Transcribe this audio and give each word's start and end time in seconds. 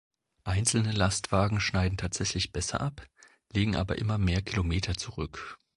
Einzelne 0.45 0.93
Lastwagen 0.93 1.59
schneiden 1.59 1.95
tatsächlich 1.95 2.51
besser 2.51 2.81
ab, 2.81 3.05
legen 3.53 3.75
aber 3.75 3.99
immer 3.99 4.17
mehr 4.17 4.41
Kilometer 4.41 4.95
zurück. 4.95 5.59